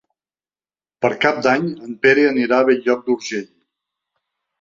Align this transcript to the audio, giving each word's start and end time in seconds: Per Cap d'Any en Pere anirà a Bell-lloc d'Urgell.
Per 1.05 1.09
Cap 1.25 1.41
d'Any 1.47 1.67
en 1.87 1.93
Pere 2.05 2.23
anirà 2.29 2.59
a 2.63 2.67
Bell-lloc 2.71 3.05
d'Urgell. 3.11 3.47